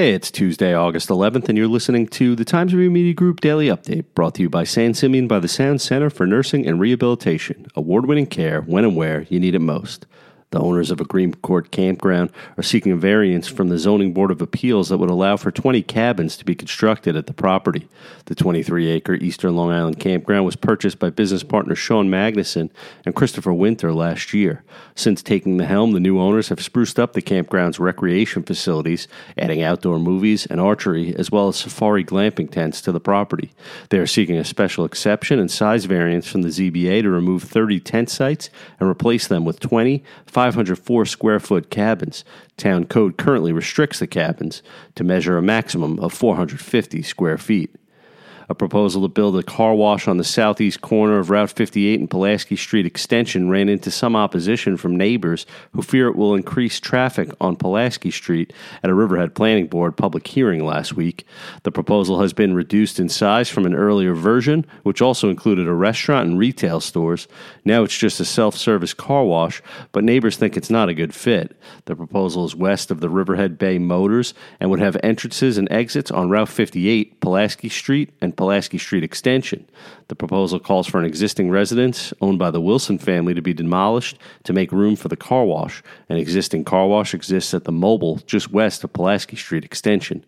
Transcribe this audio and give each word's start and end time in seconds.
Hey, 0.00 0.14
it's 0.14 0.30
Tuesday, 0.30 0.72
August 0.72 1.10
11th, 1.10 1.50
and 1.50 1.58
you're 1.58 1.68
listening 1.68 2.06
to 2.06 2.34
the 2.34 2.42
Times 2.42 2.72
Review 2.72 2.90
Media 2.90 3.12
Group 3.12 3.40
Daily 3.40 3.66
Update, 3.66 4.06
brought 4.14 4.34
to 4.36 4.42
you 4.42 4.48
by 4.48 4.64
San 4.64 4.94
Simeon 4.94 5.28
by 5.28 5.38
the 5.40 5.46
Sound 5.46 5.82
Center 5.82 6.08
for 6.08 6.26
Nursing 6.26 6.66
and 6.66 6.80
Rehabilitation. 6.80 7.66
Award 7.76 8.06
winning 8.06 8.24
care 8.24 8.62
when 8.62 8.84
and 8.84 8.96
where 8.96 9.26
you 9.28 9.38
need 9.38 9.54
it 9.54 9.58
most. 9.58 10.06
The 10.50 10.58
owners 10.58 10.90
of 10.90 11.00
a 11.00 11.04
Greenport 11.04 11.70
campground 11.70 12.32
are 12.56 12.64
seeking 12.64 12.90
a 12.90 12.96
variance 12.96 13.46
from 13.46 13.68
the 13.68 13.78
Zoning 13.78 14.12
Board 14.12 14.32
of 14.32 14.42
Appeals 14.42 14.88
that 14.88 14.98
would 14.98 15.08
allow 15.08 15.36
for 15.36 15.52
20 15.52 15.80
cabins 15.84 16.36
to 16.36 16.44
be 16.44 16.56
constructed 16.56 17.14
at 17.14 17.28
the 17.28 17.32
property. 17.32 17.86
The 18.24 18.34
23 18.34 18.88
acre 18.88 19.14
Eastern 19.14 19.54
Long 19.54 19.70
Island 19.70 20.00
campground 20.00 20.44
was 20.44 20.56
purchased 20.56 20.98
by 20.98 21.10
business 21.10 21.44
partners 21.44 21.78
Sean 21.78 22.10
Magnuson 22.10 22.70
and 23.06 23.14
Christopher 23.14 23.52
Winter 23.52 23.92
last 23.92 24.34
year. 24.34 24.64
Since 24.96 25.22
taking 25.22 25.58
the 25.58 25.66
helm, 25.66 25.92
the 25.92 26.00
new 26.00 26.18
owners 26.18 26.48
have 26.48 26.60
spruced 26.60 26.98
up 26.98 27.12
the 27.12 27.22
campground's 27.22 27.78
recreation 27.78 28.42
facilities, 28.42 29.06
adding 29.38 29.62
outdoor 29.62 30.00
movies 30.00 30.46
and 30.46 30.60
archery, 30.60 31.14
as 31.14 31.30
well 31.30 31.46
as 31.46 31.58
safari 31.58 32.04
glamping 32.04 32.50
tents 32.50 32.80
to 32.80 32.90
the 32.90 32.98
property. 32.98 33.52
They 33.90 33.98
are 33.98 34.06
seeking 34.06 34.36
a 34.36 34.44
special 34.44 34.84
exception 34.84 35.38
and 35.38 35.48
size 35.50 35.84
variance 35.84 36.26
from 36.26 36.42
the 36.42 36.48
ZBA 36.48 37.02
to 37.02 37.08
remove 37.08 37.44
30 37.44 37.78
tent 37.78 38.10
sites 38.10 38.50
and 38.80 38.88
replace 38.88 39.28
them 39.28 39.44
with 39.44 39.60
20 39.60 40.02
504 40.40 41.04
square 41.04 41.38
foot 41.38 41.68
cabins. 41.68 42.24
Town 42.56 42.86
code 42.86 43.18
currently 43.18 43.52
restricts 43.52 43.98
the 43.98 44.06
cabins 44.06 44.62
to 44.94 45.04
measure 45.04 45.36
a 45.36 45.42
maximum 45.42 45.98
of 45.98 46.14
450 46.14 47.02
square 47.02 47.36
feet. 47.36 47.76
A 48.50 48.54
proposal 48.54 49.02
to 49.02 49.08
build 49.08 49.38
a 49.38 49.44
car 49.44 49.76
wash 49.76 50.08
on 50.08 50.16
the 50.16 50.24
southeast 50.24 50.80
corner 50.80 51.20
of 51.20 51.30
Route 51.30 51.52
58 51.52 52.00
and 52.00 52.10
Pulaski 52.10 52.56
Street 52.56 52.84
Extension 52.84 53.48
ran 53.48 53.68
into 53.68 53.92
some 53.92 54.16
opposition 54.16 54.76
from 54.76 54.96
neighbors 54.96 55.46
who 55.72 55.82
fear 55.82 56.08
it 56.08 56.16
will 56.16 56.34
increase 56.34 56.80
traffic 56.80 57.30
on 57.40 57.54
Pulaski 57.54 58.10
Street 58.10 58.52
at 58.82 58.90
a 58.90 58.94
Riverhead 58.94 59.36
Planning 59.36 59.68
Board 59.68 59.96
public 59.96 60.26
hearing 60.26 60.66
last 60.66 60.94
week. 60.94 61.24
The 61.62 61.70
proposal 61.70 62.22
has 62.22 62.32
been 62.32 62.52
reduced 62.52 62.98
in 62.98 63.08
size 63.08 63.48
from 63.48 63.66
an 63.66 63.74
earlier 63.74 64.14
version, 64.14 64.66
which 64.82 65.00
also 65.00 65.30
included 65.30 65.68
a 65.68 65.72
restaurant 65.72 66.28
and 66.28 66.36
retail 66.36 66.80
stores. 66.80 67.28
Now 67.64 67.84
it's 67.84 67.96
just 67.96 68.18
a 68.18 68.24
self 68.24 68.56
service 68.56 68.94
car 68.94 69.22
wash, 69.22 69.62
but 69.92 70.02
neighbors 70.02 70.36
think 70.36 70.56
it's 70.56 70.70
not 70.70 70.88
a 70.88 70.94
good 70.94 71.14
fit. 71.14 71.56
The 71.84 71.94
proposal 71.94 72.46
is 72.46 72.56
west 72.56 72.90
of 72.90 72.98
the 72.98 73.10
Riverhead 73.10 73.58
Bay 73.58 73.78
Motors 73.78 74.34
and 74.58 74.70
would 74.70 74.80
have 74.80 74.96
entrances 75.04 75.56
and 75.56 75.70
exits 75.70 76.10
on 76.10 76.30
Route 76.30 76.48
58, 76.48 77.20
Pulaski 77.20 77.68
Street, 77.68 78.10
and 78.20 78.36
Pulaski 78.40 78.78
Street 78.78 79.04
extension. 79.04 79.68
The 80.08 80.14
proposal 80.14 80.58
calls 80.58 80.86
for 80.86 80.98
an 80.98 81.04
existing 81.04 81.50
residence 81.50 82.14
owned 82.22 82.38
by 82.38 82.50
the 82.50 82.58
Wilson 82.58 82.96
family 82.96 83.34
to 83.34 83.42
be 83.42 83.52
demolished 83.52 84.16
to 84.44 84.54
make 84.54 84.72
room 84.72 84.96
for 84.96 85.08
the 85.08 85.16
car 85.16 85.44
wash. 85.44 85.82
An 86.08 86.16
existing 86.16 86.64
car 86.64 86.86
wash 86.86 87.12
exists 87.12 87.52
at 87.52 87.64
the 87.64 87.70
Mobil 87.70 88.24
just 88.24 88.50
west 88.50 88.82
of 88.82 88.94
Pulaski 88.94 89.36
Street 89.36 89.62
extension. 89.62 90.24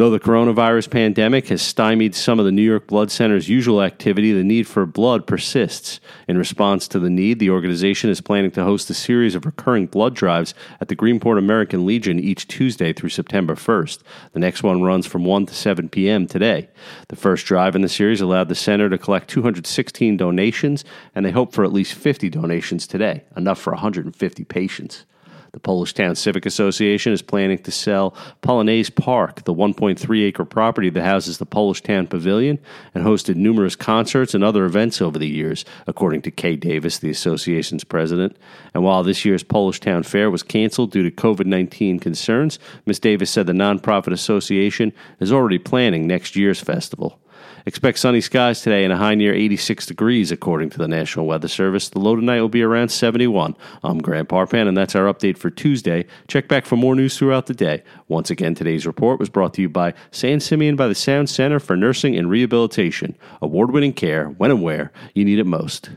Though 0.00 0.08
the 0.08 0.18
coronavirus 0.18 0.88
pandemic 0.88 1.48
has 1.48 1.60
stymied 1.60 2.14
some 2.14 2.38
of 2.38 2.46
the 2.46 2.52
New 2.52 2.62
York 2.62 2.86
Blood 2.86 3.10
Center's 3.10 3.50
usual 3.50 3.82
activity, 3.82 4.32
the 4.32 4.42
need 4.42 4.66
for 4.66 4.86
blood 4.86 5.26
persists. 5.26 6.00
In 6.26 6.38
response 6.38 6.88
to 6.88 6.98
the 6.98 7.10
need, 7.10 7.38
the 7.38 7.50
organization 7.50 8.08
is 8.08 8.22
planning 8.22 8.50
to 8.52 8.64
host 8.64 8.88
a 8.88 8.94
series 8.94 9.34
of 9.34 9.44
recurring 9.44 9.88
blood 9.88 10.14
drives 10.14 10.54
at 10.80 10.88
the 10.88 10.96
Greenport 10.96 11.36
American 11.36 11.84
Legion 11.84 12.18
each 12.18 12.48
Tuesday 12.48 12.94
through 12.94 13.10
September 13.10 13.54
1st. 13.54 13.98
The 14.32 14.38
next 14.38 14.62
one 14.62 14.80
runs 14.80 15.04
from 15.04 15.26
1 15.26 15.44
to 15.44 15.54
7 15.54 15.90
p.m. 15.90 16.26
today. 16.26 16.70
The 17.08 17.16
first 17.16 17.44
drive 17.44 17.76
in 17.76 17.82
the 17.82 17.88
series 17.90 18.22
allowed 18.22 18.48
the 18.48 18.54
center 18.54 18.88
to 18.88 18.96
collect 18.96 19.28
216 19.28 20.16
donations, 20.16 20.82
and 21.14 21.26
they 21.26 21.30
hope 21.30 21.52
for 21.52 21.62
at 21.62 21.74
least 21.74 21.92
50 21.92 22.30
donations 22.30 22.86
today, 22.86 23.24
enough 23.36 23.60
for 23.60 23.74
150 23.74 24.44
patients. 24.44 25.04
The 25.52 25.60
Polish 25.60 25.94
Town 25.94 26.14
Civic 26.14 26.46
Association 26.46 27.12
is 27.12 27.22
planning 27.22 27.58
to 27.58 27.72
sell 27.72 28.14
Polonaise 28.40 28.94
Park, 28.94 29.44
the 29.44 29.54
1.3 29.54 30.24
acre 30.24 30.44
property 30.44 30.90
that 30.90 31.02
houses 31.02 31.38
the 31.38 31.46
Polish 31.46 31.82
Town 31.82 32.06
Pavilion 32.06 32.60
and 32.94 33.04
hosted 33.04 33.34
numerous 33.34 33.74
concerts 33.74 34.32
and 34.32 34.44
other 34.44 34.64
events 34.64 35.02
over 35.02 35.18
the 35.18 35.28
years, 35.28 35.64
according 35.88 36.22
to 36.22 36.30
Kay 36.30 36.54
Davis, 36.54 36.98
the 36.98 37.10
association's 37.10 37.82
president. 37.82 38.36
And 38.74 38.84
while 38.84 39.02
this 39.02 39.24
year's 39.24 39.42
Polish 39.42 39.80
Town 39.80 40.04
Fair 40.04 40.30
was 40.30 40.44
canceled 40.44 40.92
due 40.92 41.02
to 41.02 41.10
COVID 41.10 41.46
19 41.46 41.98
concerns, 41.98 42.60
Ms. 42.86 43.00
Davis 43.00 43.30
said 43.30 43.46
the 43.46 43.52
nonprofit 43.52 44.12
association 44.12 44.92
is 45.18 45.32
already 45.32 45.58
planning 45.58 46.06
next 46.06 46.36
year's 46.36 46.60
festival. 46.60 47.18
Expect 47.66 47.98
sunny 47.98 48.20
skies 48.20 48.60
today 48.62 48.84
and 48.84 48.92
a 48.92 48.96
high 48.96 49.14
near 49.14 49.34
86 49.34 49.86
degrees, 49.86 50.32
according 50.32 50.70
to 50.70 50.78
the 50.78 50.88
National 50.88 51.26
Weather 51.26 51.48
Service. 51.48 51.88
The 51.88 51.98
low 51.98 52.16
tonight 52.16 52.40
will 52.40 52.48
be 52.48 52.62
around 52.62 52.88
71. 52.88 53.56
I'm 53.82 53.98
Grant 53.98 54.28
Parpan, 54.28 54.68
and 54.68 54.76
that's 54.76 54.94
our 54.94 55.12
update 55.12 55.38
for 55.38 55.50
Tuesday. 55.50 56.06
Check 56.28 56.48
back 56.48 56.66
for 56.66 56.76
more 56.76 56.94
news 56.94 57.16
throughout 57.18 57.46
the 57.46 57.54
day. 57.54 57.82
Once 58.08 58.30
again, 58.30 58.54
today's 58.54 58.86
report 58.86 59.18
was 59.18 59.28
brought 59.28 59.54
to 59.54 59.62
you 59.62 59.68
by 59.68 59.94
San 60.10 60.40
Simeon 60.40 60.76
by 60.76 60.88
the 60.88 60.94
Sound 60.94 61.30
Center 61.30 61.60
for 61.60 61.76
Nursing 61.76 62.16
and 62.16 62.30
Rehabilitation. 62.30 63.16
Award 63.42 63.70
winning 63.70 63.92
care 63.92 64.26
when 64.26 64.50
and 64.50 64.62
where 64.62 64.92
you 65.14 65.24
need 65.24 65.38
it 65.38 65.46
most. 65.46 65.90